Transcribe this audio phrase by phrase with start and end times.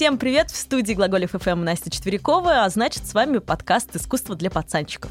[0.00, 0.50] Всем привет!
[0.50, 5.10] В студии Глаголев ФМ Настя Четверякова, а значит, с вами подкаст «Искусство для пацанчиков».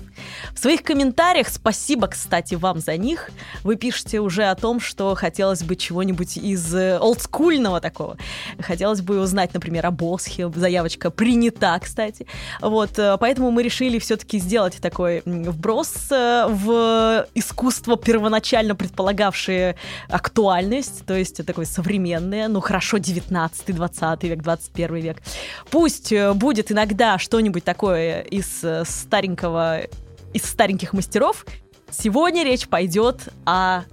[0.52, 3.30] В своих комментариях, спасибо, кстати, вам за них,
[3.62, 8.18] вы пишете уже о том, что хотелось бы чего-нибудь из э, олдскульного такого.
[8.60, 12.26] Хотелось бы узнать, например, о Босхе, заявочка принята, кстати.
[12.60, 19.76] Вот, э, поэтому мы решили все-таки сделать такой вброс э, в искусство, первоначально предполагавшее
[20.10, 25.22] актуальность, то есть такое современное, ну хорошо, 19-20 век, 21 21 век.
[25.70, 29.82] Пусть э, будет иногда что-нибудь такое из э, старенького,
[30.34, 31.46] из стареньких мастеров.
[31.92, 33.84] Сегодня речь пойдет о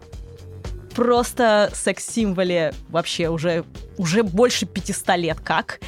[0.95, 3.65] просто секс-символе вообще уже,
[3.98, 5.80] уже больше 500 лет как,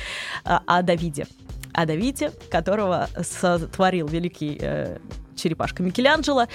[0.44, 1.26] э, о Давиде.
[1.72, 4.98] О Давиде, которого сотворил великий э,
[5.36, 6.46] черепашка Микеланджело.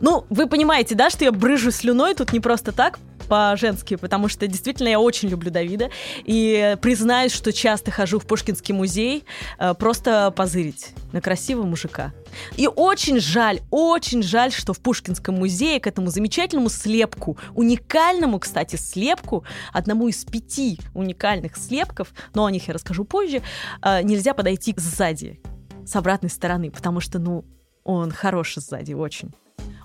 [0.00, 2.98] Ну, вы понимаете, да, что я брыжу слюной тут не просто так,
[3.30, 5.90] по-женски, потому что действительно я очень люблю Давида.
[6.24, 9.24] И признаюсь, что часто хожу в Пушкинский музей
[9.58, 12.12] э, просто позырить на красивого мужика.
[12.56, 18.74] И очень жаль, очень жаль, что в Пушкинском музее к этому замечательному слепку, уникальному, кстати,
[18.74, 23.42] слепку, одному из пяти уникальных слепков, но о них я расскажу позже,
[23.82, 25.40] э, нельзя подойти сзади,
[25.86, 27.44] с обратной стороны, потому что, ну,
[27.84, 29.32] он хороший сзади очень.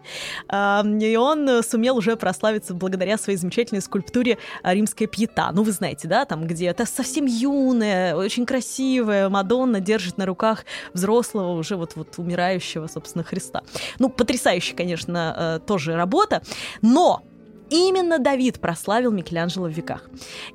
[0.48, 5.52] А, и он сумел уже прославиться благодаря своей замечательной скульптуре «Римская пьета».
[5.54, 10.66] Ну, вы знаете, да, там, где это совсем юная, очень красивая Мадонна держит на руках
[10.94, 13.64] взрослого, уже вот, вот умирающего, собственно, Христа.
[14.00, 16.42] Ну, потрясающая, конечно, э, тоже работа,
[16.82, 17.22] но
[17.74, 20.08] Именно Давид прославил Микеланджело в веках.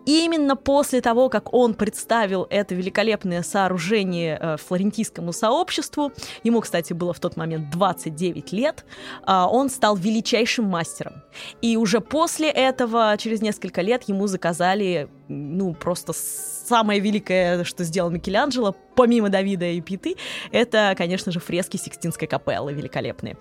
[0.06, 6.12] Именно после того, как он представил это великолепное сооружение э, флорентийскому сообществу,
[6.44, 8.84] ему, кстати, было в тот момент 29 лет,
[9.24, 11.14] а, он стал величайшим мастером.
[11.60, 18.10] И уже после этого, через несколько лет, ему заказали, ну, просто самое великое, что сделал
[18.10, 20.14] Микеланджело, помимо Давида и Питы,
[20.52, 23.36] это, конечно же, фрески Сикстинской капеллы великолепные.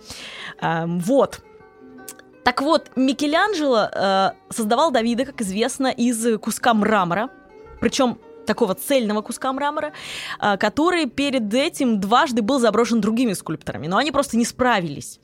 [0.60, 1.42] Вот.
[2.48, 7.30] Так вот, Микеланджело э, создавал Давида, как известно, из куска мрамора.
[7.82, 9.94] Причем такого цельного куска мрамора,
[10.40, 15.20] а, который перед этим дважды был заброшен другими скульпторами, но они просто не справились.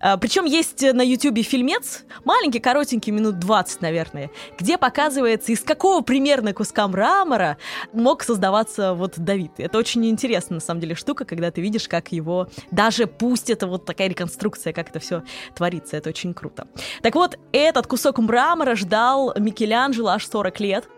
[0.00, 6.02] А, Причем есть на YouTube фильмец, маленький, коротенький, минут 20, наверное, где показывается, из какого
[6.02, 7.56] примерно куска мрамора
[7.92, 9.52] мог создаваться вот Давид.
[9.58, 13.66] Это очень интересная, на самом деле, штука, когда ты видишь, как его, даже пусть это
[13.66, 15.22] вот такая реконструкция, как это все
[15.54, 16.66] творится, это очень круто.
[17.02, 20.88] Так вот, этот кусок мрамора ждал Микеланджело аж 40 лет,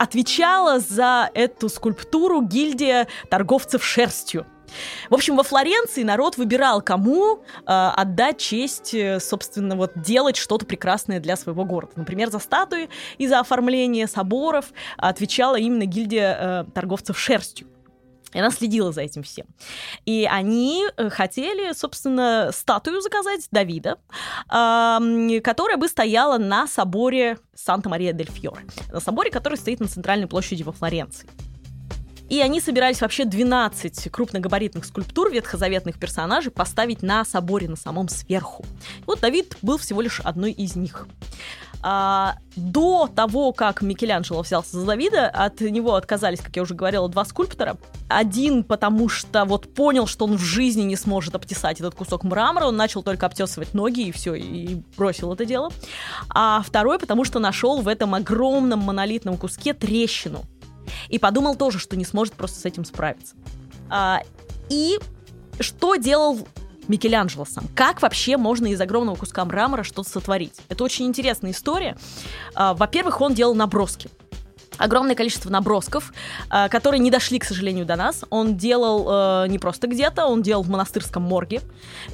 [0.00, 4.46] отвечала за эту скульптуру гильдия торговцев шерстью.
[5.10, 10.64] В общем, во Флоренции народ выбирал, кому э, отдать честь, э, собственно, вот делать что-то
[10.64, 11.92] прекрасное для своего города.
[11.96, 12.88] Например, за статуи
[13.18, 17.66] и за оформление соборов отвечала именно гильдия э, торговцев шерстью.
[18.32, 19.46] И она следила за этим всем.
[20.04, 23.98] И они э, хотели, собственно, статую заказать Давида,
[24.48, 28.66] которая бы стояла на соборе Санта-Мария-дель-Фьоре.
[28.92, 31.28] На соборе, который стоит на центральной площади во Флоренции.
[32.30, 38.64] И они собирались вообще 12 крупногабаритных скульптур ветхозаветных персонажей поставить на соборе на самом сверху.
[39.04, 41.08] Вот Давид был всего лишь одной из них.
[41.82, 47.08] А, до того, как Микеланджело взялся за Давида, от него отказались, как я уже говорила,
[47.08, 47.76] два скульптора.
[48.08, 52.66] Один, потому что вот понял, что он в жизни не сможет обтесать этот кусок мрамора,
[52.66, 55.70] он начал только обтесывать ноги и все, и бросил это дело.
[56.28, 60.42] А второй, потому что нашел в этом огромном монолитном куске трещину.
[61.08, 63.36] И подумал тоже, что не сможет просто с этим справиться.
[63.88, 64.20] А,
[64.68, 64.98] и
[65.60, 66.38] что делал
[66.90, 67.68] Микеланджело сам.
[67.76, 70.54] Как вообще можно из огромного куска мрамора что-то сотворить?
[70.68, 71.96] Это очень интересная история.
[72.54, 74.10] А, во-первых, он делал наброски.
[74.78, 76.12] Огромное количество набросков,
[76.50, 78.24] э, которые не дошли, к сожалению, до нас.
[78.30, 81.60] Он делал э, не просто где-то, он делал в монастырском морге,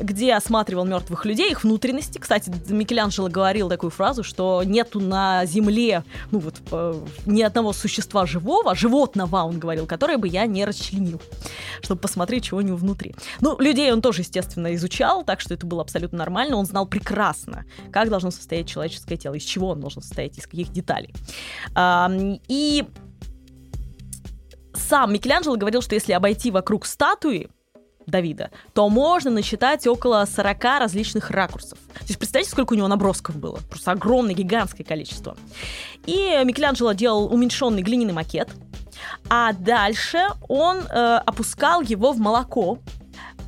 [0.01, 2.19] где осматривал мертвых людей, их внутренности.
[2.19, 6.95] Кстати, Микеланджело говорил такую фразу, что нету на земле ну вот э,
[7.27, 11.21] ни одного существа живого, животного, он говорил, которое бы я не расчленил,
[11.83, 13.15] чтобы посмотреть, чего у него внутри.
[13.41, 16.57] Ну, людей он тоже, естественно, изучал, так что это было абсолютно нормально.
[16.57, 20.71] Он знал прекрасно, как должно состоять человеческое тело, из чего он должен состоять, из каких
[20.73, 21.13] деталей.
[22.49, 22.85] И
[24.75, 27.49] сам Микеланджело говорил, что если обойти вокруг статуи
[28.07, 31.79] Давида, то можно насчитать около 40 различных ракурсов.
[31.93, 33.59] То есть представьте, сколько у него набросков было.
[33.69, 35.37] Просто огромное, гигантское количество.
[36.07, 38.49] И Микеланджело делал уменьшенный глиняный макет,
[39.29, 42.79] а дальше он э, опускал его в молоко,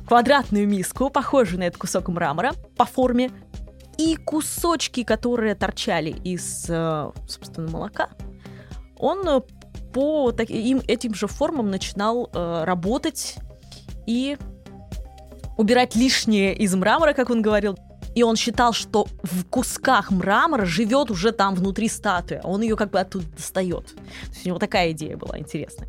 [0.07, 3.31] квадратную миску, похожую на этот кусок мрамора по форме,
[3.97, 8.09] и кусочки, которые торчали из, э, собственно, молока,
[8.99, 9.41] он э,
[9.93, 13.37] по таким, этим же формам начинал э, работать
[14.05, 14.37] и
[15.57, 17.77] убирать лишнее из мрамора, как он говорил.
[18.15, 22.41] И он считал, что в кусках мрамора живет уже там внутри статуя.
[22.43, 23.87] Он ее как бы оттуда достает.
[23.87, 25.87] То есть у него такая идея была интересная.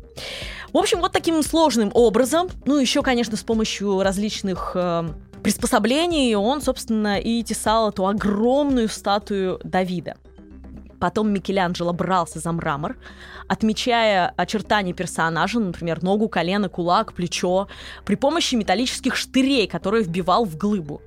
[0.71, 5.09] В общем, вот таким сложным образом, ну еще, конечно, с помощью различных э,
[5.43, 10.15] приспособлений, он, собственно, и тесал эту огромную статую Давида.
[11.01, 12.95] Потом Микеланджело брался за мрамор,
[13.47, 17.67] отмечая очертания персонажа, например, ногу, колено, кулак, плечо,
[18.05, 21.01] при помощи металлических штырей, которые вбивал в глыбу.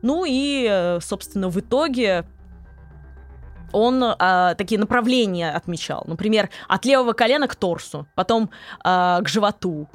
[0.00, 2.24] Ну и, э, собственно, в итоге
[3.70, 6.04] он э, такие направления отмечал.
[6.06, 8.48] Например, от левого колена к торсу, потом
[8.82, 9.90] э, к животу.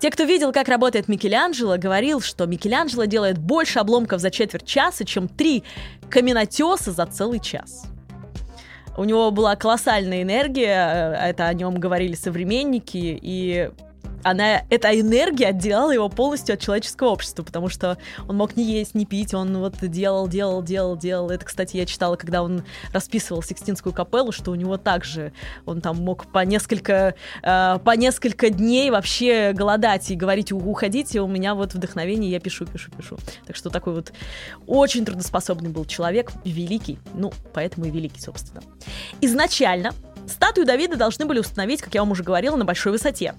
[0.00, 5.06] Те, кто видел, как работает Микеланджело, говорил, что Микеланджело делает больше обломков за четверть часа,
[5.06, 5.64] чем три
[6.10, 7.86] каменотеса за целый час.
[8.96, 13.70] У него была колоссальная энергия, э, это о нем говорили современники, и
[14.22, 18.94] она, эта энергия отделяла его полностью от человеческого общества, потому что он мог не есть,
[18.94, 21.30] не пить, он вот делал, делал, делал, делал.
[21.30, 25.32] Это, кстати, я читала, когда он расписывал Сикстинскую капеллу, что у него также,
[25.66, 31.26] он там мог по несколько, э, по несколько дней вообще голодать и говорить, уходите, у
[31.26, 33.18] меня вот вдохновение, я пишу, пишу, пишу.
[33.46, 34.12] Так что такой вот
[34.66, 38.62] очень трудоспособный был человек, великий, ну, поэтому и великий, собственно.
[39.20, 39.92] Изначально
[40.26, 43.34] статую Давида должны были установить, как я вам уже говорила, на большой высоте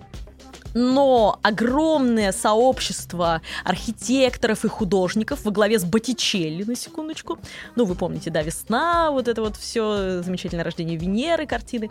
[0.73, 7.39] но огромное сообщество архитекторов и художников во главе с Боттичелли, на секундочку,
[7.75, 11.89] ну, вы помните, да, «Весна», вот это вот все, замечательное рождение Венеры картины,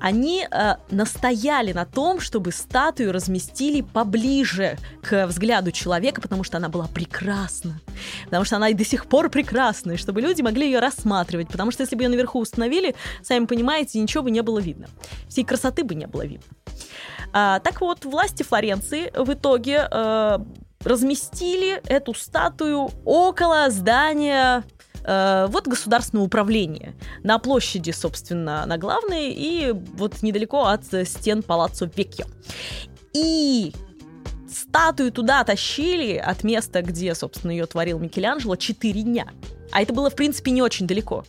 [0.00, 6.68] они э, настояли на том, чтобы статую разместили поближе к взгляду человека, потому что она
[6.68, 7.80] была прекрасна,
[8.24, 11.70] потому что она и до сих пор прекрасна, и чтобы люди могли ее рассматривать, потому
[11.70, 14.88] что если бы ее наверху установили, сами понимаете, ничего бы не было видно,
[15.28, 16.46] всей красоты бы не было видно.
[17.32, 20.38] А, так вот, власти Флоренции в итоге э,
[20.84, 24.64] разместили эту статую около здания
[25.04, 31.90] э, вот государственного управления на площади, собственно, на главной и вот недалеко от стен Палаццо
[31.94, 32.24] Векьо.
[33.12, 33.72] И
[34.50, 39.28] статую туда тащили от места, где, собственно, ее творил Микеланджело, 4 дня.
[39.70, 41.24] А это было, в принципе, не очень далеко.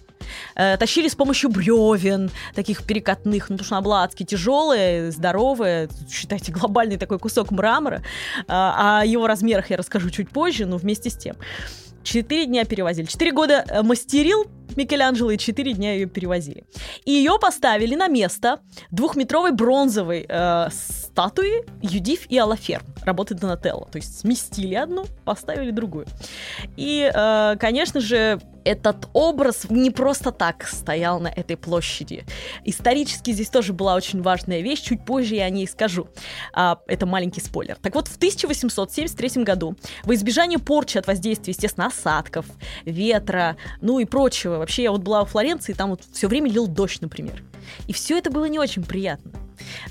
[0.56, 4.26] Э, тащили с помощью бревен, таких перекатных, ну, потому что она была адски
[6.10, 8.02] считайте, глобальный такой кусок мрамора.
[8.48, 11.36] А, о его размерах я расскажу чуть позже, но вместе с тем.
[12.04, 13.06] Четыре дня перевозили.
[13.06, 14.46] Четыре года э, мастерил
[14.76, 16.66] Микеланджело, и четыре дня ее перевозили.
[17.06, 18.60] И ее поставили на место
[18.92, 23.88] двухметровой бронзовой э, статуи Юдиф и Алафер, работы Донателло.
[23.92, 26.06] То есть сместили одну, поставили другую.
[26.78, 32.26] И, э, конечно же, этот образ не просто так стоял на этой площади.
[32.66, 36.08] Исторически здесь тоже была очень важная вещь, чуть позже я о ней скажу.
[36.54, 37.78] А, это маленький спойлер.
[37.82, 42.46] Так вот, в 1873 году, во избежание порчи от воздействия, естественно, осадков,
[42.86, 46.68] ветра, ну и прочего, вообще я вот была в Флоренции, там вот все время лил
[46.68, 47.44] дождь, например.
[47.88, 49.32] И все это было не очень приятно.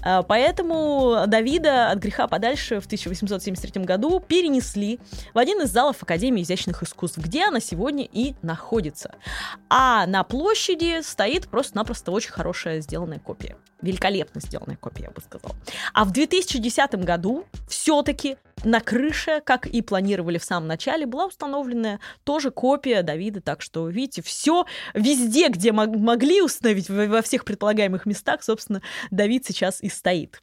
[0.02, 4.98] А, поэтому Давида от греха подальше в 1873 году перенесли
[5.34, 9.14] в один из залов Академии изящных искусств, где она сегодня и находится.
[9.68, 13.56] А на площади стоит просто-напросто очень хорошая сделанная копия.
[13.80, 15.54] Великолепно сделанная копия, я бы сказала.
[15.92, 22.00] А в 2010 году все-таки на крыше, как и планировали в самом начале, была установлена
[22.24, 23.40] тоже копия Давида.
[23.40, 28.82] Так что, видите, все везде, где могли установить, во всех предполагаемых местах, собственно,
[29.12, 30.42] Давид сейчас и стоит.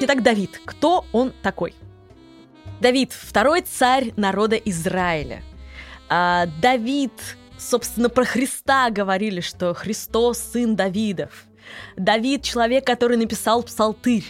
[0.00, 0.60] Итак, Давид.
[0.64, 1.74] Кто он такой?
[2.80, 5.42] Давид– второй царь народа Израиля.
[6.08, 7.12] А, Давид,
[7.58, 11.44] собственно, про Христа говорили, что Христос– сын Давидов–
[11.96, 14.24] Давид человек, который написал псалтырь.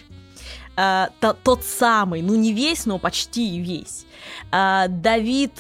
[0.77, 4.07] Uh, тот самый, ну не весь, но почти весь.
[4.51, 5.53] Uh, Давид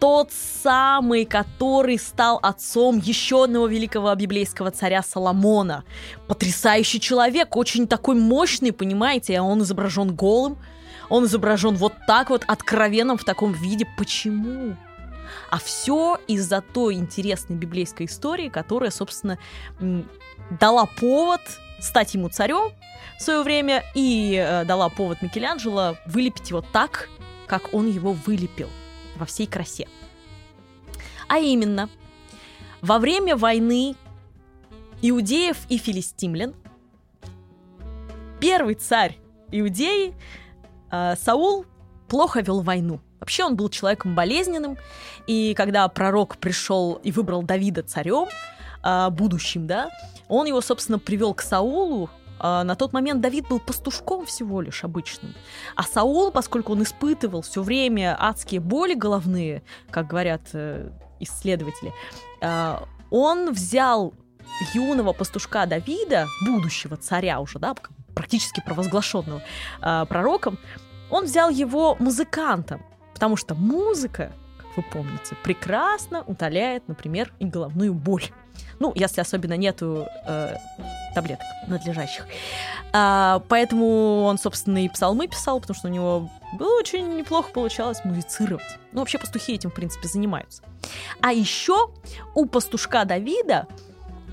[0.00, 5.84] тот самый, который стал отцом еще одного великого библейского царя Соломона.
[6.26, 10.58] Потрясающий человек, очень такой мощный, понимаете, а он изображен голым,
[11.08, 13.86] он изображен вот так вот, откровенным в таком виде.
[13.96, 14.76] Почему?
[15.50, 19.38] А все из-за той интересной библейской истории, которая, собственно,
[20.50, 21.40] дала повод
[21.80, 22.72] стать ему царем
[23.18, 27.08] в свое время и э, дала повод Микеланджело вылепить его так,
[27.46, 28.68] как он его вылепил
[29.16, 29.88] во всей красе.
[31.28, 31.88] А именно,
[32.80, 33.96] во время войны
[35.02, 36.54] иудеев и филистимлян
[38.40, 39.16] первый царь
[39.50, 40.14] Иудеи
[40.90, 41.64] э, Саул
[42.08, 43.00] плохо вел войну.
[43.20, 44.76] Вообще он был человеком болезненным,
[45.26, 48.26] и когда пророк пришел и выбрал Давида царем,
[48.84, 49.90] э, будущим, да,
[50.28, 54.84] он его, собственно, привел к Саулу, а, на тот момент Давид был пастушком всего лишь
[54.84, 55.34] обычным.
[55.76, 61.92] А Саул, поскольку он испытывал все время адские боли головные, как говорят э, исследователи,
[62.42, 64.14] а, он взял
[64.74, 67.74] юного пастушка Давида, будущего царя уже, да,
[68.14, 69.42] практически провозглашенного
[69.80, 70.58] а, пророком,
[71.10, 72.82] он взял его музыкантом,
[73.14, 74.32] потому что музыка,
[74.76, 78.24] вы помните, прекрасно утоляет, например, и головную боль.
[78.78, 80.56] Ну, если особенно нету э,
[81.14, 82.26] таблеток надлежащих.
[82.92, 88.04] А, поэтому он, собственно, и псалмы писал, потому что у него было очень неплохо получалось
[88.04, 88.78] музицировать.
[88.92, 90.62] Ну, вообще пастухи этим, в принципе, занимаются.
[91.20, 91.90] А еще
[92.34, 93.66] у пастушка Давида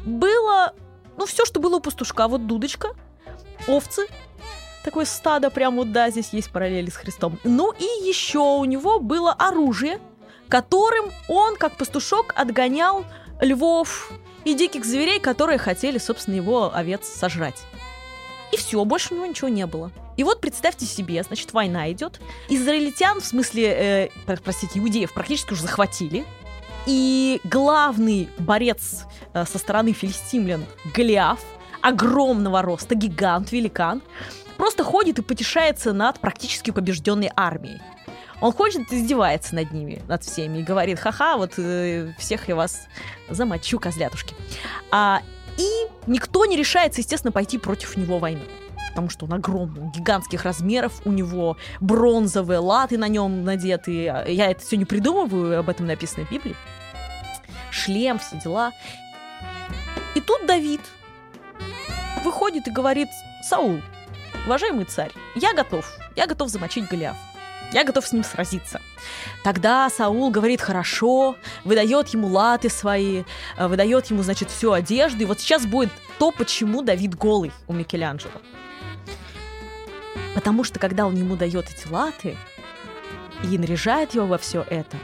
[0.05, 0.74] было,
[1.17, 2.27] ну, все, что было у пастушка.
[2.27, 2.89] Вот дудочка,
[3.67, 4.07] овцы,
[4.83, 7.39] такое стадо, прям вот, да, здесь есть параллели с Христом.
[7.43, 10.00] Ну и еще у него было оружие,
[10.51, 13.05] которым он, как пастушок, отгонял
[13.39, 14.12] львов
[14.43, 17.63] и диких зверей, которые хотели, собственно, его овец сожрать.
[18.51, 19.91] И все, больше у него ничего не было.
[20.17, 22.20] И вот представьте себе, значит, война идет.
[22.50, 26.25] Израильтян, в смысле, э, простите, иудеев практически уже захватили.
[26.86, 31.39] И главный борец э, со стороны филистимлян Голиаф,
[31.79, 34.01] огромного роста, гигант, великан,
[34.58, 37.79] просто ходит и потешается над практически побежденной армией.
[38.41, 42.55] Он ходит и издевается над ними, над всеми, и говорит, ха-ха, вот э, всех я
[42.55, 42.88] вас
[43.29, 44.36] замочу, козлятушки.
[44.89, 45.21] А,
[45.57, 45.69] и
[46.07, 48.43] никто не решается, естественно, пойти против него войны
[48.89, 54.03] потому что он огромный, гигантских размеров, у него бронзовые латы на нем надеты.
[54.27, 56.57] Я это все не придумываю, об этом написано в Библии.
[57.71, 58.74] Шлем, все дела.
[60.13, 60.81] И тут Давид
[62.25, 63.07] выходит и говорит,
[63.43, 63.79] Саул,
[64.45, 67.15] уважаемый царь, я готов, я готов замочить Голиаф.
[67.71, 68.81] Я готов с ним сразиться.
[69.43, 73.23] Тогда Саул говорит, хорошо, выдает ему латы свои,
[73.57, 75.23] э, выдает ему, значит, всю одежду.
[75.23, 78.33] И вот сейчас будет то, почему Давид голый у Микеланджело.
[80.35, 82.37] Потому что когда он ему дает эти латы
[83.43, 84.97] и наряжает его во все это,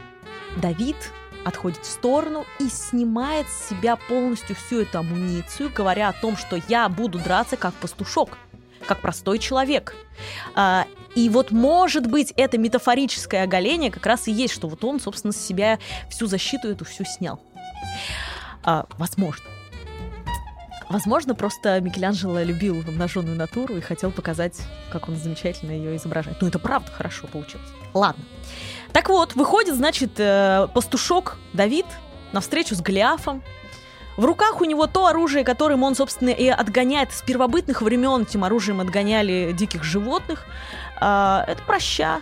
[0.56, 0.96] Давид
[1.44, 6.60] отходит в сторону и снимает с себя полностью всю эту амуницию, говоря о том, что
[6.68, 8.36] я буду драться как пастушок,
[8.86, 9.94] как простой человек.
[11.18, 15.32] И вот, может быть, это метафорическое оголение как раз и есть, что вот он, собственно,
[15.32, 17.40] с себя всю защиту эту всю снял.
[18.62, 19.44] А, возможно.
[20.88, 24.60] Возможно, просто Микеланджело любил обнаженную натуру и хотел показать,
[24.92, 26.40] как он замечательно ее изображает.
[26.40, 27.66] Ну, это правда хорошо получилось.
[27.94, 28.22] Ладно.
[28.92, 31.86] Так вот, выходит, значит, э, пастушок Давид
[32.30, 33.42] на встречу с Голиафом.
[34.18, 38.22] В руках у него то оружие, которым он, собственно, и отгоняет с первобытных времен.
[38.22, 40.44] Этим оружием отгоняли диких животных.
[41.00, 42.20] А, это проща.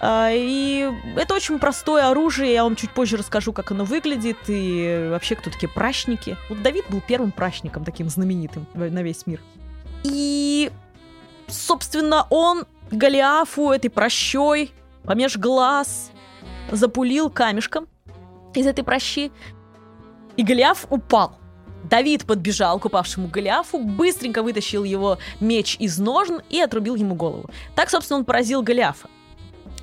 [0.00, 5.08] А, и это очень простое оружие, я вам чуть позже расскажу, как оно выглядит, и
[5.10, 6.36] вообще кто такие пращники.
[6.48, 9.40] Вот Давид был первым пращником, таким знаменитым на весь мир.
[10.04, 10.70] И,
[11.48, 14.72] собственно, он Голиафу этой прощой
[15.04, 16.10] помеж глаз
[16.70, 17.86] запулил камешком
[18.54, 19.30] из этой прощи,
[20.36, 21.37] и Голиаф упал.
[21.84, 27.50] Давид подбежал к упавшему Голиафу, быстренько вытащил его меч из ножен и отрубил ему голову.
[27.74, 29.08] Так, собственно, он поразил Голиафа.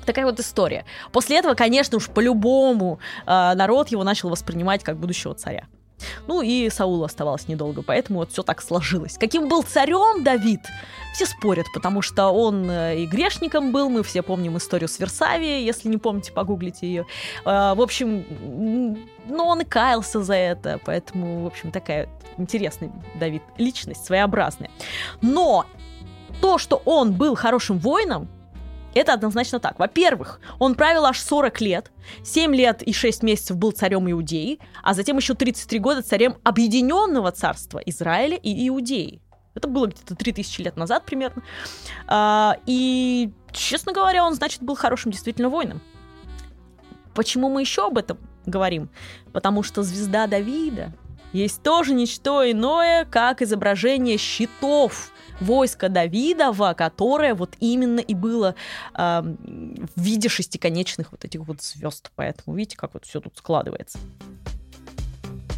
[0.04, 0.84] Такая вот история.
[1.10, 5.66] После этого, конечно уж, по-любому э, народ его начал воспринимать как будущего царя.
[6.26, 9.16] Ну и Саулу оставалось недолго, поэтому вот все так сложилось.
[9.18, 10.60] Каким был царем Давид?
[11.14, 15.64] Все спорят, потому что он э, и грешником был, мы все помним историю с Версавией,
[15.64, 17.06] если не помните, погуглите ее.
[17.44, 18.26] А, в общем,
[19.26, 24.70] ну он и каялся за это, поэтому, в общем, такая интересная Давид личность, своеобразная.
[25.22, 25.64] Но
[26.42, 28.28] то, что он был хорошим воином,
[28.96, 29.78] это однозначно так.
[29.78, 31.92] Во-первых, он правил аж 40 лет,
[32.24, 37.32] 7 лет и 6 месяцев был царем Иудеи, а затем еще 33 года царем Объединенного
[37.32, 39.20] царства Израиля и Иудеи.
[39.54, 41.42] Это было где-то 3000 лет назад примерно.
[42.06, 45.80] А, и, честно говоря, он, значит, был хорошим действительно воином.
[47.14, 48.90] Почему мы еще об этом говорим?
[49.32, 50.92] Потому что звезда Давида
[51.32, 55.10] есть тоже ничто иное, как изображение щитов
[55.40, 58.54] войска Давидова, которое вот именно и было
[58.94, 62.10] э, в виде шестиконечных вот этих вот звезд.
[62.16, 63.98] Поэтому видите, как вот все тут складывается.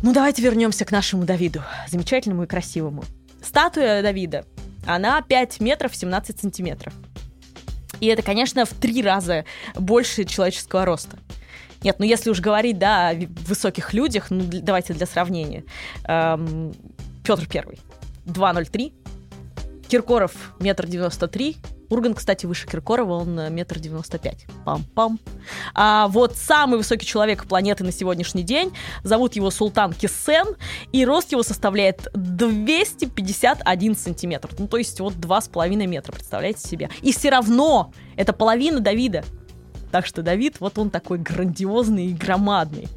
[0.02, 3.02] Ну, давайте вернемся к нашему Давиду, замечательному и красивому.
[3.42, 4.44] Статуя Давида,
[4.86, 6.94] она 5 метров 17 сантиметров.
[8.00, 9.44] И это, конечно, в три раза
[9.74, 11.18] больше человеческого роста.
[11.82, 13.14] Нет, ну если уж говорить, да, о
[13.46, 15.64] высоких людях, ну давайте для сравнения.
[16.04, 16.74] Эм,
[17.24, 17.78] Петр Первый,
[18.26, 18.92] 2,03.
[19.88, 21.56] Киркоров, метр девяносто три.
[21.88, 24.44] Урган, кстати, выше Киркорова, он э, метр девяносто пять.
[24.66, 25.18] Пам-пам.
[25.74, 30.56] А вот самый высокий человек планеты на сегодняшний день, зовут его Султан Кисен,
[30.92, 34.50] и рост его составляет 251 сантиметр.
[34.58, 36.90] Ну, то есть вот два с половиной метра, представляете себе.
[37.00, 39.24] И все равно это половина Давида.
[39.90, 42.88] Так что Давид, вот он такой грандиозный и громадный.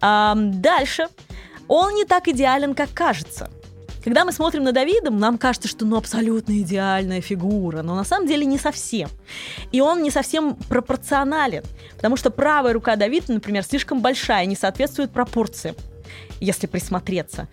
[0.00, 1.06] А, дальше.
[1.68, 3.50] Он не так идеален, как кажется.
[4.06, 8.28] Когда мы смотрим на Давида, нам кажется, что ну абсолютно идеальная фигура, но на самом
[8.28, 9.08] деле не совсем.
[9.72, 11.64] И он не совсем пропорционален,
[11.96, 15.74] потому что правая рука Давида, например, слишком большая, не соответствует пропорциям,
[16.40, 17.48] если присмотреться.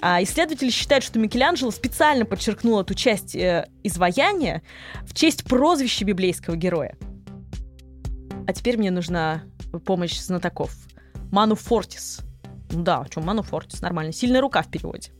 [0.00, 4.62] А исследователи считают, что Микеланджело специально подчеркнул эту часть э, изваяния
[5.02, 6.96] в честь прозвища библейского героя.
[8.46, 9.42] А теперь мне нужна
[9.84, 10.76] помощь знатоков.
[11.32, 12.20] Ману Фортис.
[12.70, 14.12] Да, что Ману Фортис, нормально.
[14.12, 15.10] Сильная рука в переводе.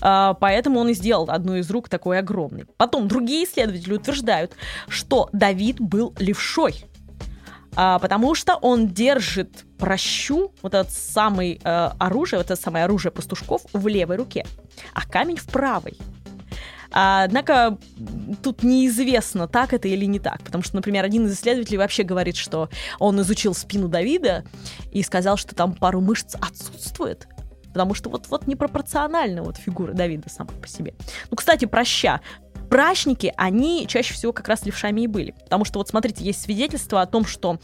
[0.00, 2.66] А, поэтому он и сделал одну из рук такой огромной.
[2.76, 4.52] Потом другие исследователи утверждают,
[4.88, 6.84] что Давид был левшой.
[7.76, 13.10] А, потому что он держит прощу, вот это самое э, оружие, вот это самое оружие
[13.10, 14.46] пастушков в левой руке,
[14.92, 15.98] а камень в правой.
[16.96, 17.76] А, однако
[18.42, 20.42] тут неизвестно, так это или не так.
[20.44, 22.68] Потому что, например, один из исследователей вообще говорит, что
[23.00, 24.44] он изучил спину Давида
[24.92, 27.26] и сказал, что там пару мышц отсутствует.
[27.74, 30.94] Потому что вот, вот непропорциональна вот фигура Давида сама по себе.
[31.30, 32.20] Ну, кстати, проща
[32.70, 35.32] прачники, они чаще всего как раз левшами и были.
[35.44, 37.58] Потому что, вот смотрите, есть свидетельство о том, что,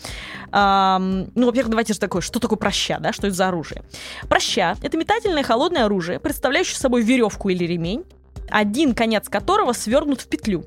[0.52, 3.82] эм, ну, во-первых, давайте же такое, что такое проща, да, что это за оружие?
[4.28, 8.04] Проща— это метательное холодное оружие, представляющее собой веревку или ремень,
[8.50, 10.64] один конец которого свернут в петлю,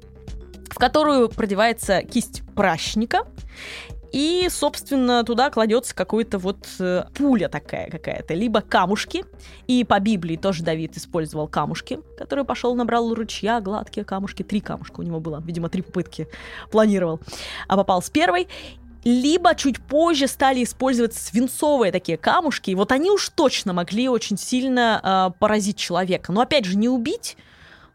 [0.70, 3.26] в которую продевается кисть пращника,
[4.14, 9.26] и, собственно, туда кладется какой-то вот э, пуля такая какая-то, либо камушки.
[9.66, 14.44] И по Библии тоже Давид использовал камушки, которые пошел, набрал ручья, гладкие камушки.
[14.44, 16.28] Три камушка у него было, видимо, три попытки
[16.70, 17.22] планировал.
[17.68, 18.48] А попал с первой
[19.04, 24.38] либо чуть позже стали использовать свинцовые такие камушки, и вот они уж точно могли очень
[24.38, 26.32] сильно э, поразить человека.
[26.32, 27.36] Но опять же, не убить,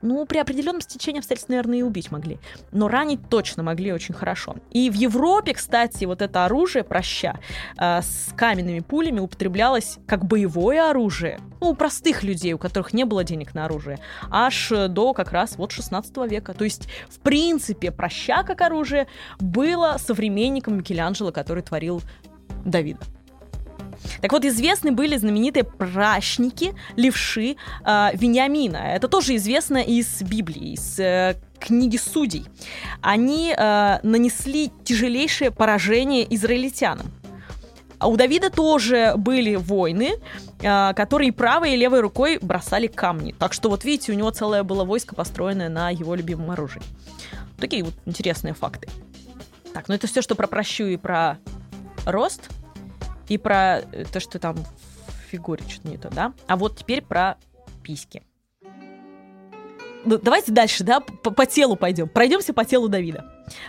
[0.03, 2.39] ну, при определенном стечении обстоятельств, наверное, и убить могли.
[2.73, 4.57] Но ранить точно могли очень хорошо.
[4.71, 7.39] И в Европе, кстати, вот это оружие, проща,
[7.79, 11.41] э, с каменными пулями употреблялось как боевое оружие.
[11.61, 13.99] Ну, у простых людей, у которых не было денег на оружие.
[14.31, 16.55] Аж до как раз вот 16 века.
[16.55, 19.09] То есть, в принципе, проща как оружие
[19.41, 22.03] было современником Микеланджело, который творил
[22.65, 23.18] Давида.
[24.21, 28.77] Так вот, известны были знаменитые пращники, левши э, Вениамина.
[28.77, 32.47] Это тоже известно из Библии, из э, книги судей.
[33.01, 37.13] Они э, нанесли тяжелейшее поражение израильтянам.
[37.99, 40.15] А у Давида тоже были войны,
[40.61, 43.35] э, которые правой и левой рукой бросали камни.
[43.39, 46.83] Так что вот видите, у него целое было войско, построенное на его любимом оружии.
[47.59, 48.89] Такие вот интересные факты.
[49.75, 51.39] Так, ну это все, что про прощу и про
[52.07, 52.49] рост
[53.29, 54.57] и про э, то, что там
[55.29, 56.33] фигуре что-то не то, да?
[56.47, 57.37] А вот теперь про
[57.83, 58.23] письки.
[60.05, 62.09] Ну, давайте дальше, да, по, по телу пойдем.
[62.09, 63.25] Пройдемся по телу Давида.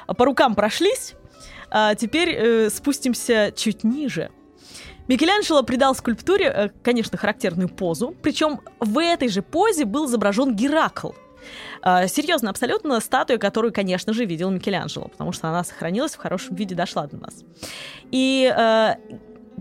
[0.07, 1.15] По рукам прошлись,
[1.69, 4.31] а теперь э, спустимся чуть ниже.
[5.07, 11.11] Микеланджело придал скульптуре, э, конечно, характерную позу, причем в этой же позе был изображен Геракл.
[11.83, 16.55] Э, серьезно, абсолютно статуя, которую, конечно же, видел Микеланджело, потому что она сохранилась в хорошем
[16.55, 17.43] виде, дошла до нас.
[18.11, 18.95] И э,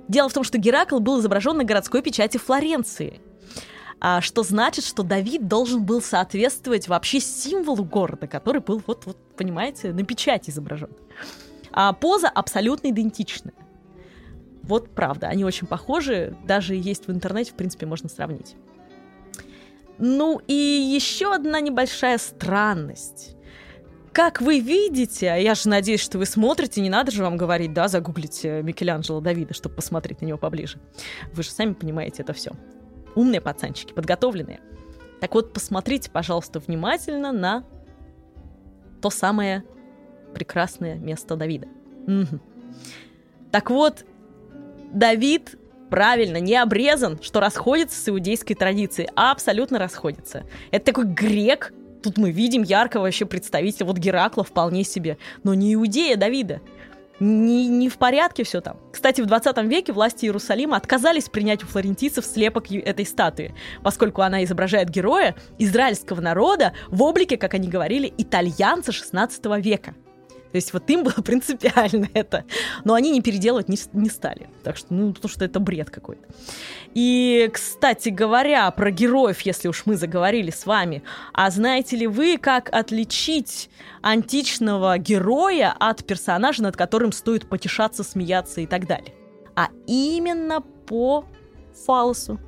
[0.09, 3.21] Дело в том, что Геракл был изображен на городской печати Флоренции.
[4.01, 9.17] А, что значит, что Давид должен был соответствовать вообще символу города, который был, вот, вот
[9.37, 10.91] понимаете, на печати изображен.
[11.73, 13.55] А поза абсолютно идентичная.
[14.63, 18.55] Вот правда, они очень похожи, даже есть в интернете, в принципе, можно сравнить.
[19.99, 23.35] Ну и еще одна небольшая странность.
[24.19, 27.73] Как вы видите, а я же надеюсь, что вы смотрите, не надо же вам говорить,
[27.73, 30.81] да, загуглите Микеланджело Давида, чтобы посмотреть на него поближе.
[31.35, 32.51] Вы же сами понимаете это все.
[33.15, 34.59] Умные пацанчики, подготовленные.
[35.21, 37.63] Так вот, посмотрите, пожалуйста, внимательно на
[39.01, 39.63] то самое
[40.35, 41.69] прекрасное место Давида.
[42.09, 42.41] Угу.
[43.53, 44.05] Так вот,
[44.93, 45.57] Давид
[45.91, 50.45] правильно, не обрезан, что расходится с иудейской традицией, а абсолютно расходится.
[50.73, 55.75] Это такой грек, тут мы видим яркого вообще представителя, вот Геракла вполне себе, но не
[55.75, 56.61] иудея Давида.
[57.21, 58.77] Не, не в порядке все там.
[58.93, 64.45] Кстати, в 20 веке власти Иерусалима отказались принять у флорентийцев слепок этой статуи, поскольку она
[64.45, 69.95] изображает героя израильского народа в облике, как они говорили, итальянца 16 века.
[70.53, 72.45] То есть вот им было принципиально это.
[72.85, 74.49] Но они не переделывать не, не стали.
[74.63, 76.25] Так что, ну, потому что это бред какой-то.
[76.95, 82.39] И, кстати говоря, про героев, если уж мы заговорили с вами, а знаете ли вы,
[82.39, 89.15] как отличить античного героя от персонажа, над которым стоит потешаться, смеяться и так далее?
[89.55, 91.25] А именно по
[91.87, 92.41] фалосу.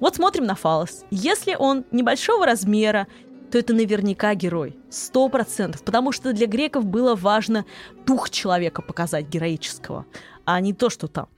[0.00, 1.04] Вот смотрим на фалос.
[1.10, 3.06] Если он небольшого размера,
[3.50, 4.76] то это наверняка герой.
[4.90, 5.82] Сто процентов.
[5.82, 7.64] Потому что для греков было важно
[8.06, 10.06] дух человека показать героического,
[10.44, 11.28] а не то, что там.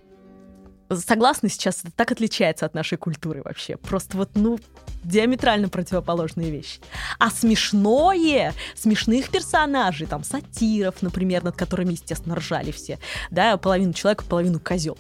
[0.91, 3.79] Согласны сейчас, это так отличается от нашей культуры вообще.
[3.79, 4.59] Просто вот, ну,
[5.05, 6.81] диаметрально противоположные вещи.
[7.19, 12.99] А смешное, смешных персонажей, там, сатиров, например, над которыми, естественно, ржали все,
[13.31, 14.99] да, половину человека, половину козел.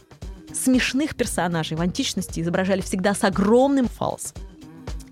[0.55, 4.37] Смешных персонажей в античности изображали всегда с огромным фалсом.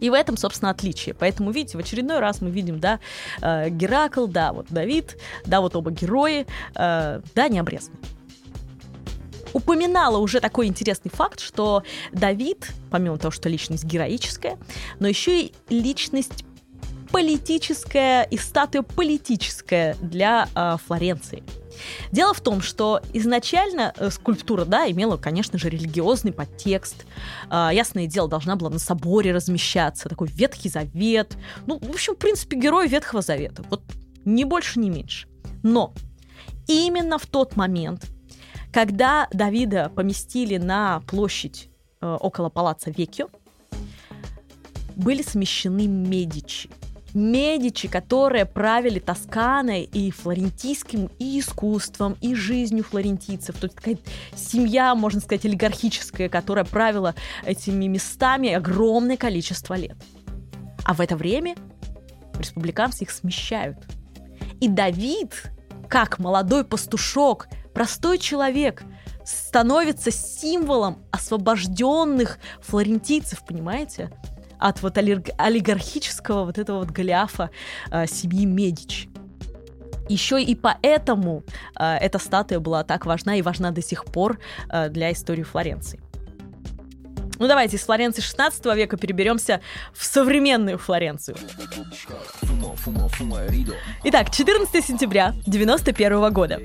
[0.01, 1.15] И в этом, собственно, отличие.
[1.15, 3.01] Поэтому, видите, в очередной раз мы видим, да,
[3.41, 7.97] э, Геракл, да, вот Давид, да, вот оба герои, э, да, не обрезаны.
[9.53, 11.83] Упоминала уже такой интересный факт, что
[12.13, 14.59] Давид, помимо того, что личность героическая,
[15.01, 16.45] но еще и личность
[17.11, 21.43] политическая и статуя политическая для э, Флоренции.
[22.13, 27.07] Дело в том, что изначально э, скульптура, да, имела, конечно же, религиозный подтекст.
[27.51, 31.37] Э, ясное дело, должна была на соборе размещаться, такой Ветхий Завет.
[31.67, 33.65] Ну, в общем, в принципе, герой Ветхого Завета.
[33.71, 33.83] Вот
[34.25, 35.29] ни больше, ни меньше.
[35.63, 35.93] Но
[36.67, 38.07] именно в тот момент,
[38.73, 41.69] когда Давида поместили на площадь
[42.01, 43.29] э, около палаца Векио,
[44.97, 46.71] были смещены Медичи.
[47.15, 53.57] Медичи, которые правили Тосканой и флорентийским и искусством, и жизнью флорентийцев.
[53.59, 53.99] То есть такая
[54.35, 59.97] семья, можно сказать, олигархическая, которая правила этими местами огромное количество лет.
[60.85, 61.57] А в это время
[62.39, 63.79] республиканцы их смещают.
[64.61, 65.51] И Давид,
[65.89, 68.83] как молодой пастушок, простой человек,
[69.25, 74.11] становится символом освобожденных флорентийцев, понимаете?
[74.61, 77.51] От вот олигархического вот этого вот Голиафа
[77.91, 79.09] э, семьи Медич.
[80.09, 81.45] Еще и поэтому
[81.79, 86.01] э, эта статуя была так важна и важна до сих пор э, для истории Флоренции.
[87.39, 89.63] Ну давайте из Флоренции 16 века переберемся
[89.95, 91.39] в современную Флоренцию.
[94.05, 96.61] Итак, 14 сентября 91 года.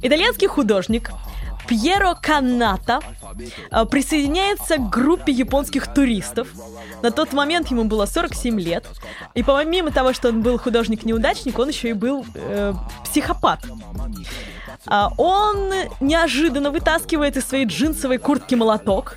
[0.00, 1.10] Итальянский художник
[1.66, 3.00] Пьеро Каната
[3.70, 6.48] э, присоединяется к группе японских туристов.
[7.02, 8.86] На тот момент ему было 47 лет.
[9.34, 13.60] И помимо того, что он был художник-неудачник, он еще и был э, психопат.
[14.86, 15.70] А он
[16.00, 19.16] неожиданно вытаскивает из своей джинсовой куртки молоток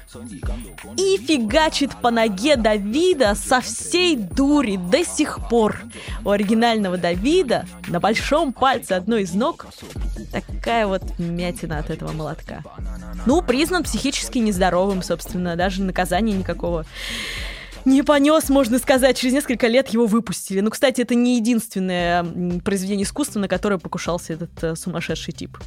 [0.97, 5.81] и фигачит по ноге Давида со всей дури до сих пор.
[6.25, 9.67] У оригинального Давида на большом пальце одной из ног
[10.31, 12.63] такая вот мятина от этого молотка.
[13.27, 16.85] Ну, признан психически нездоровым, собственно, даже наказания никакого
[17.85, 19.17] не понес, можно сказать.
[19.17, 20.59] Через несколько лет его выпустили.
[20.59, 22.23] Ну, кстати, это не единственное
[22.63, 25.59] произведение искусства, на которое покушался этот э, сумасшедший тип.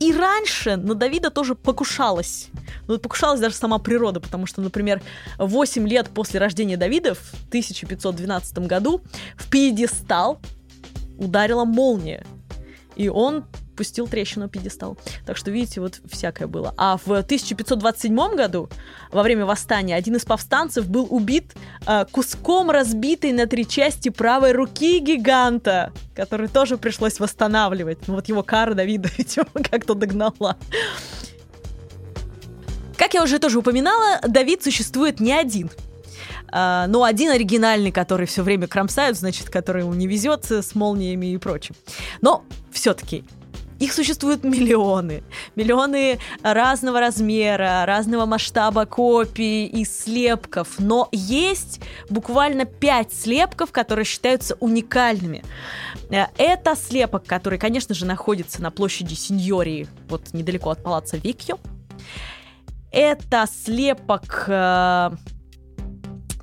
[0.00, 2.48] И раньше на Давида тоже покушалась.
[2.88, 5.02] Ну, покушалась даже сама природа, потому что, например,
[5.38, 9.02] 8 лет после рождения Давида в 1512 году
[9.36, 10.40] в пьедестал
[11.18, 12.24] ударила молния.
[12.96, 13.44] И он
[13.80, 14.98] пустил трещину пьедестал.
[15.24, 16.74] Так что, видите, вот всякое было.
[16.76, 18.68] А в 1527 году,
[19.10, 21.54] во время восстания, один из повстанцев был убит
[21.86, 28.06] э, куском разбитой на три части правой руки гиганта, который тоже пришлось восстанавливать.
[28.06, 30.58] Ну вот его кара Давида, видимо, как-то догнала.
[32.98, 35.70] Как я уже тоже упоминала, Давид существует не один.
[36.52, 41.32] Uh, но один оригинальный, который все время кромсают, значит, который ему не везет с молниями
[41.32, 41.76] и прочим.
[42.20, 43.24] Но все-таки
[43.80, 45.24] их существует миллионы.
[45.56, 50.78] Миллионы разного размера, разного масштаба копий и слепков.
[50.78, 55.42] Но есть буквально пять слепков, которые считаются уникальными.
[56.10, 61.58] Э, это слепок, который, конечно же, находится на площади Синьории, вот недалеко от палаца Викью.
[62.92, 65.10] Это слепок э,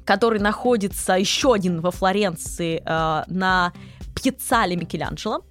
[0.05, 3.73] который находится еще один во Флоренции э, на
[4.15, 5.43] Пьяцале Микеланджело.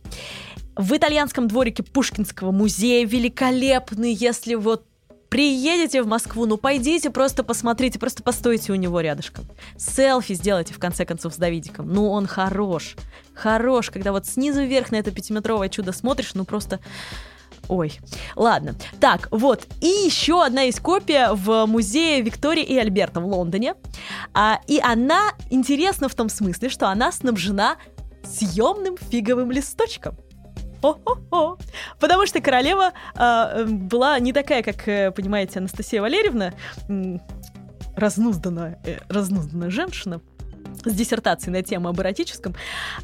[0.76, 4.84] В итальянском дворике Пушкинского музея великолепный, если вот
[5.30, 9.46] приедете в Москву, ну пойдите, просто посмотрите, просто постойте у него рядышком.
[9.78, 11.90] Селфи сделайте, в конце концов, с Давидиком.
[11.90, 12.94] Ну, он хорош.
[13.34, 16.80] Хорош, когда вот снизу вверх на это пятиметровое чудо смотришь, ну просто...
[17.68, 17.98] Ой,
[18.36, 18.76] ладно.
[19.00, 19.66] Так, вот.
[19.80, 23.74] И еще одна есть копия в музее Виктории и Альберта в Лондоне.
[24.34, 27.76] А, и она интересна в том смысле, что она снабжена
[28.22, 30.16] съемным фиговым листочком.
[30.87, 31.59] О-о-о.
[31.99, 36.53] Потому что королева э, была не такая, как, э, понимаете, Анастасия Валерьевна,
[37.96, 40.20] разнузданная, э, разнузданная женщина,
[40.85, 42.55] с диссертацией на тему об эротическом.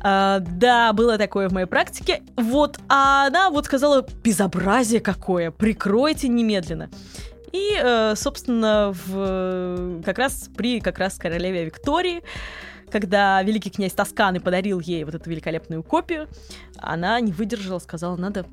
[0.00, 2.22] А, да, было такое в моей практике.
[2.36, 6.90] Вот, а она вот сказала, безобразие какое, прикройте немедленно.
[7.52, 12.22] И, э, собственно, в, как раз при как раз королеве Виктории
[12.92, 16.28] когда великий князь Тосканы подарил ей вот эту великолепную копию,
[16.76, 18.46] она не выдержала, сказала, надо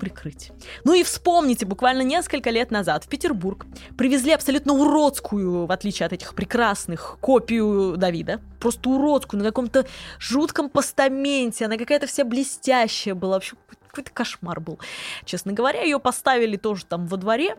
[0.00, 0.50] прикрыть.
[0.82, 3.64] Ну и вспомните, буквально несколько лет назад в Петербург
[3.96, 8.40] привезли абсолютно уродскую, в отличие от этих прекрасных, копию Давида.
[8.58, 9.86] Просто уродскую, на каком-то
[10.18, 11.66] жутком постаменте.
[11.66, 13.34] Она какая-то вся блестящая была.
[13.34, 13.54] Вообще
[13.94, 14.80] какой-то кошмар был.
[15.24, 17.56] Честно говоря, ее поставили тоже там во дворе,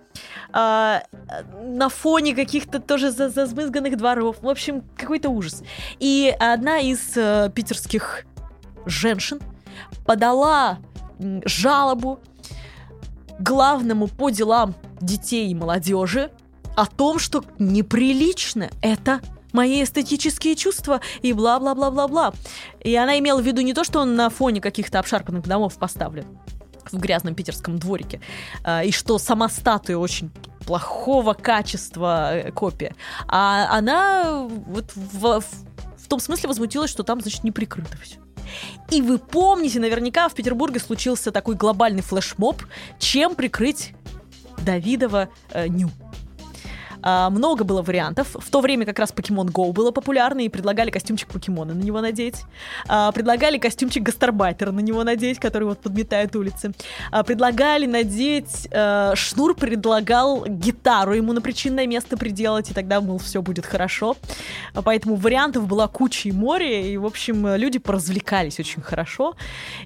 [0.54, 1.00] э,
[1.63, 4.38] на фоне каких-то тоже зазмызганных дворов.
[4.41, 5.63] В общем, какой-то ужас.
[6.00, 8.26] И одна из э, питерских
[8.86, 9.39] женщин
[10.06, 10.80] подала
[11.45, 12.19] жалобу
[13.39, 16.32] главному по делам детей и молодежи
[16.76, 19.21] о том, что неприлично это
[19.56, 22.34] мои эстетические чувства и бла-бла-бла-бла-бла.
[22.82, 26.26] И она имела в виду не то, что он на фоне каких-то обшарпанных домов поставлен
[26.91, 28.22] в грязном питерском дворике,
[28.63, 30.30] а, и что сама статуя очень
[30.68, 32.96] плохого качества э, копия,
[33.28, 38.18] а она вот в, в том смысле возмутилась, что там, значит, не прикрыто все.
[38.91, 42.62] И вы помните, наверняка в Петербурге случился такой глобальный флешмоб,
[43.00, 43.94] чем прикрыть
[44.63, 45.89] Давидова э, ню.
[47.06, 48.36] А, много было вариантов.
[48.38, 52.02] В то время как раз Pokemon Go было популярно, и предлагали костюмчик покемона на него
[52.02, 52.44] надеть.
[52.88, 56.74] А, предлагали костюмчик гастарбайтера на него надеть, который вот подметает улицы.
[57.12, 58.68] А, предлагали надеть...
[58.74, 64.18] А, Шнур предлагал гитару ему на причинное место приделать, и тогда, мол, все будет хорошо.
[64.74, 69.36] А, поэтому вариантов была куча и море, и, в общем, люди поразвлекались очень хорошо.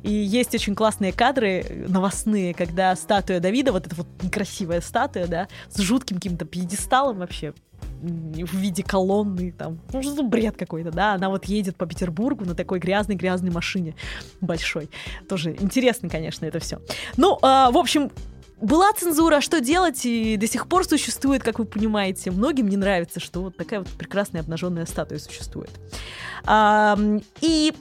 [0.03, 5.47] И есть очень классные кадры новостные, когда статуя Давида, вот эта вот некрасивая статуя, да,
[5.69, 7.53] с жутким каким-то пьедесталом, материалом вообще
[8.01, 12.55] в виде колонны, там, ну, что бред какой-то, да, она вот едет по Петербургу на
[12.55, 13.95] такой грязной-грязной машине
[14.41, 14.89] большой.
[15.27, 16.79] Тоже интересно, конечно, это все.
[17.17, 18.09] Ну, э, в общем,
[18.61, 22.31] была цензура, а что делать, и до сих пор существует, как вы понимаете.
[22.31, 25.71] Многим не нравится, что вот такая вот прекрасная обнаженная статуя существует.
[26.45, 26.97] А,
[27.41, 27.73] и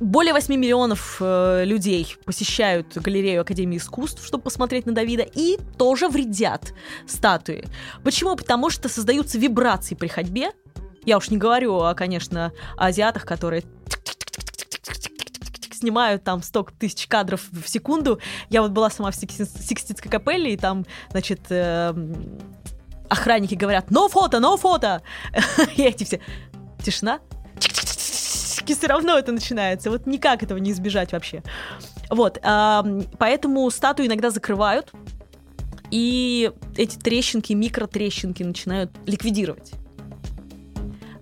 [0.00, 6.08] более 8 миллионов э, людей посещают галерею Академии искусств, чтобы посмотреть на Давида, и тоже
[6.08, 6.74] вредят
[7.06, 7.64] статуи.
[8.04, 8.36] Почему?
[8.36, 10.52] Потому что создаются вибрации при ходьбе.
[11.04, 13.62] Я уж не говорю, о, конечно, о азиатах, которые
[15.72, 18.18] снимают там 100 тысяч кадров в секунду.
[18.50, 21.94] Я вот была сама в Сикстинской капелле, и там, значит, э,
[23.08, 25.02] охранники говорят «но фото, но фото!»
[25.76, 26.20] И эти все
[26.82, 27.20] «тишина,
[28.66, 29.90] практически все равно это начинается.
[29.90, 31.42] Вот никак этого не избежать вообще.
[32.10, 34.92] Вот, поэтому статуи иногда закрывают,
[35.90, 39.72] и эти трещинки, микротрещинки начинают ликвидировать.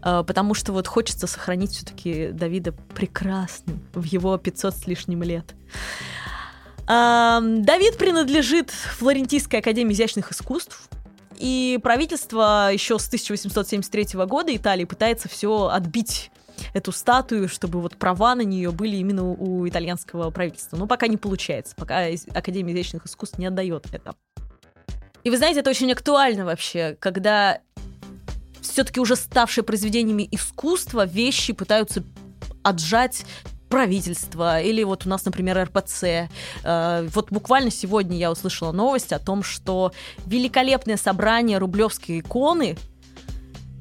[0.01, 5.55] А, потому что вот хочется сохранить все-таки Давида прекрасным в его 500 с лишним лет.
[6.87, 10.89] Давид принадлежит Флорентийской академии изящных искусств,
[11.39, 16.31] и правительство еще с 1873 года Италии пытается все отбить
[16.73, 20.77] эту статую, чтобы вот права на нее были именно у итальянского правительства.
[20.77, 24.15] Но пока не получается, пока Академия изящных искусств не отдает это.
[25.23, 27.61] И вы знаете, это очень актуально вообще, когда
[28.61, 32.03] все-таки уже ставшие произведениями искусства вещи пытаются
[32.63, 33.25] отжать
[33.69, 36.29] правительство, или вот у нас, например, РПЦ.
[36.63, 39.93] Э, вот буквально сегодня я услышала новость о том, что
[40.27, 42.77] великолепное собрание рублевской иконы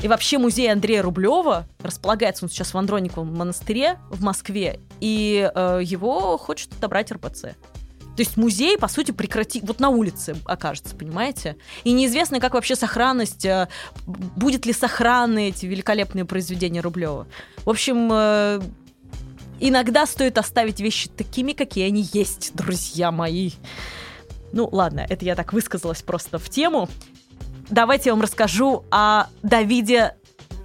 [0.04, 5.80] и вообще музей Андрея Рублева располагается он сейчас в Андрониковом монастыре в Москве, и э,
[5.82, 7.42] его хочет отобрать РПЦ.
[7.42, 9.62] То есть музей, по сути, прекрати...
[9.64, 11.56] Вот на улице окажется, понимаете?
[11.86, 13.46] И неизвестно, как вообще сохранность...
[13.46, 13.70] Э,
[14.06, 17.26] будет ли сохранны эти великолепные произведения Рублева.
[17.64, 18.62] В общем, э,
[19.62, 23.52] иногда стоит оставить вещи такими, какие они есть, друзья мои.
[24.52, 26.90] Ну, ладно, это я так высказалась просто в тему
[27.70, 30.16] давайте я вам расскажу о Давиде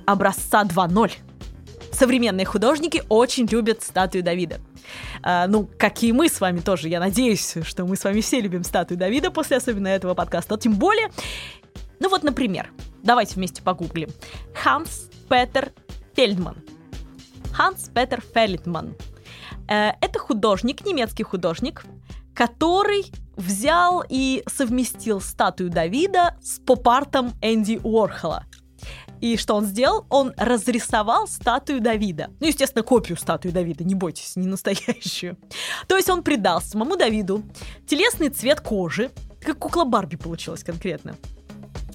[0.06, 1.12] образца 2.0.
[1.92, 4.60] Современные художники очень любят статую Давида.
[5.22, 6.88] А, ну, как и мы с вами тоже.
[6.88, 10.56] Я надеюсь, что мы с вами все любим статую Давида после особенно этого подкаста.
[10.56, 11.08] Тем более,
[12.00, 12.70] ну вот, например,
[13.02, 14.10] давайте вместе погуглим.
[14.54, 15.72] Ханс Петер
[16.14, 16.56] Фельдман.
[17.52, 18.94] Ханс Петер Фельдман.
[19.68, 21.84] Э, это художник, немецкий художник,
[22.38, 28.46] который взял и совместил статую Давида с поп-артом Энди Уорхола.
[29.20, 30.06] И что он сделал?
[30.08, 32.30] Он разрисовал статую Давида.
[32.38, 35.36] Ну, естественно, копию статуи Давида, не бойтесь, не настоящую.
[35.88, 37.42] То есть он придал самому Давиду
[37.88, 39.10] телесный цвет кожи,
[39.44, 41.16] как кукла Барби получилась конкретно.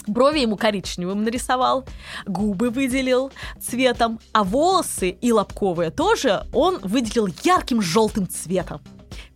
[0.08, 1.86] Брови ему коричневым нарисовал,
[2.26, 8.82] губы выделил цветом, а волосы и лобковые тоже он выделил ярким желтым цветом.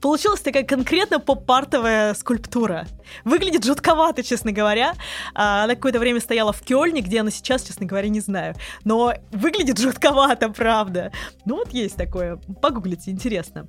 [0.01, 2.87] Получилась такая конкретно поп-артовая скульптура.
[3.23, 4.93] Выглядит жутковато, честно говоря.
[5.33, 8.55] А, она какое-то время стояла в Кёльне, где она сейчас, честно говоря, не знаю.
[8.83, 11.11] Но выглядит жутковато, правда.
[11.45, 12.37] Ну вот есть такое.
[12.61, 13.67] Погуглите, интересно.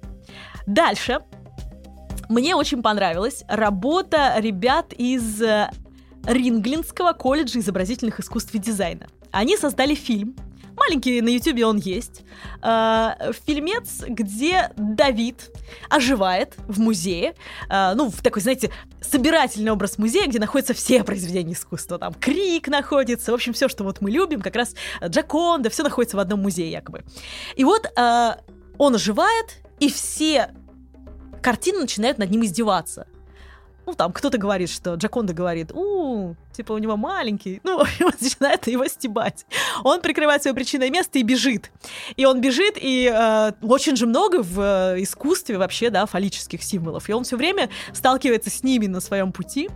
[0.67, 1.21] Дальше.
[2.29, 5.71] Мне очень понравилась работа ребят из э,
[6.27, 9.07] Ринглинского колледжа изобразительных искусств и дизайна.
[9.31, 10.37] Они создали фильм,
[10.79, 12.23] маленький на ютюбе он есть,
[12.63, 15.51] э, фильмец, где Давид
[15.89, 17.35] оживает в музее,
[17.69, 22.69] э, ну, в такой, знаете, собирательный образ музея, где находятся все произведения искусства, там Крик
[22.69, 26.41] находится, в общем, все, что вот мы любим, как раз Джаконда, все находится в одном
[26.43, 27.05] музее якобы.
[27.57, 28.31] И вот э,
[28.79, 30.51] он оживает, и все
[31.43, 33.07] картины начинают над ним издеваться
[33.89, 38.67] ну, там, кто-то говорит, что Джаконда говорит, у, типа, у него маленький, ну, он начинает
[38.67, 39.47] его стебать.
[39.83, 41.71] Он прикрывает свое причинное место и бежит.
[42.17, 47.09] И он бежит, и э, очень же много в э, искусстве вообще, да, фаллических символов.
[47.09, 49.71] И он все время сталкивается с ними на своем пути,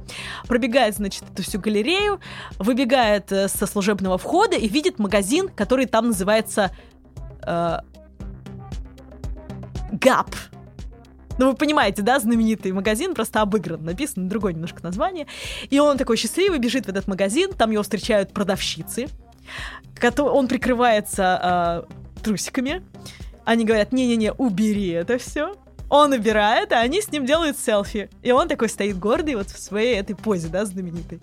[0.47, 2.21] пробегает, значит, эту всю галерею,
[2.59, 6.71] выбегает э, со служебного входа и видит магазин, который там называется
[7.47, 7.79] э,
[9.93, 10.35] ГАП.
[11.43, 15.27] Ну, вы понимаете, да, знаменитый магазин просто обыгран, написано другое немножко название.
[15.71, 19.09] И он такой счастливый, бежит в этот магазин, там его встречают продавщицы.
[20.19, 22.85] Он прикрывается э, трусиками.
[23.45, 25.57] Они говорят, не-не-не, убери это все.
[25.89, 28.09] Он убирает, а они с ним делают селфи.
[28.23, 31.21] И он такой стоит гордый вот в своей этой позе, да, знаменитой.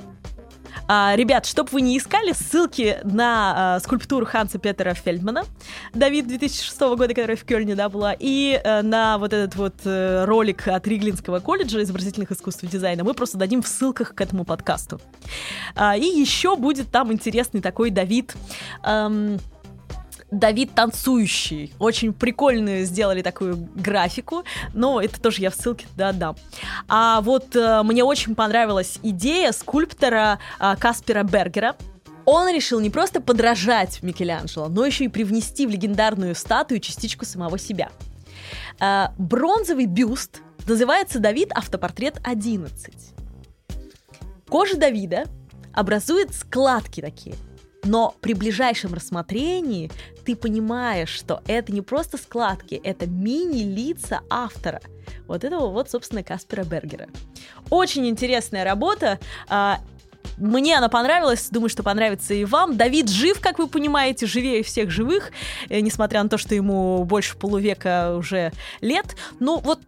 [0.91, 5.43] А, ребят, чтобы вы не искали, ссылки на а, скульптуру Ханса Петера Фельдмана,
[5.93, 10.25] Давид 2006 года, которая в Кёльне, да, была, и а, на вот этот вот а,
[10.25, 14.45] ролик от Риглинского колледжа изобразительных искусств и дизайна мы просто дадим в ссылках к этому
[14.45, 14.99] подкасту.
[15.75, 18.35] А, и еще будет там интересный такой Давид...
[18.83, 19.37] Эм,
[20.31, 21.73] Давид танцующий.
[21.79, 26.35] Очень прикольную сделали такую графику, но это тоже я в ссылке туда отдам.
[26.87, 31.75] А вот э, мне очень понравилась идея скульптора э, Каспера Бергера,
[32.25, 37.57] он решил не просто подражать Микеланджело, но еще и привнести в легендарную статую частичку самого
[37.57, 37.89] себя.
[38.79, 41.51] Э, бронзовый бюст называется «Давид.
[41.55, 42.69] Автопортрет 11».
[44.47, 45.25] Кожа Давида
[45.73, 47.35] образует складки такие–
[47.83, 49.91] но при ближайшем рассмотрении
[50.25, 54.81] ты понимаешь, что это не просто складки, это мини-лица автора.
[55.27, 57.07] Вот этого вот, собственно, Каспера Бергера.
[57.69, 59.19] Очень интересная работа.
[59.47, 59.79] А,
[60.37, 62.77] мне она понравилась, думаю, что понравится и вам.
[62.77, 65.31] Давид жив, как вы понимаете, живее всех живых,
[65.69, 69.15] э, несмотря на то, что ему больше полувека уже лет.
[69.39, 69.79] Ну, вот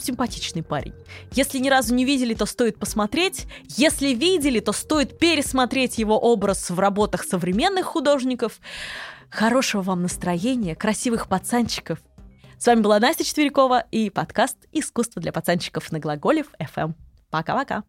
[0.00, 0.94] симпатичный парень.
[1.32, 3.46] Если ни разу не видели, то стоит посмотреть.
[3.76, 8.60] Если видели, то стоит пересмотреть его образ в работах современных художников.
[9.30, 11.98] Хорошего вам настроения, красивых пацанчиков.
[12.58, 16.94] С вами была Настя Четверякова и подкаст «Искусство для пацанчиков» на Глаголев FM.
[17.30, 17.84] Пока-пока.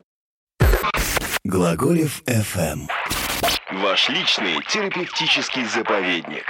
[1.43, 2.87] Глаголев FM.
[3.81, 6.45] Ваш личный терапевтический заповедник.